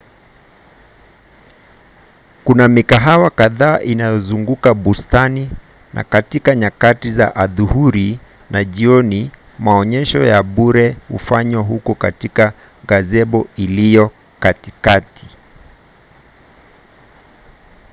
[2.43, 5.49] kuna mikahawa kadhaa inayozunguka bustani
[5.93, 8.19] na katika nyakati za adhuhuri
[8.49, 12.53] na jioni maonyesho ya bure hufanywa huko katika
[12.87, 15.37] gazebo iliyo katikati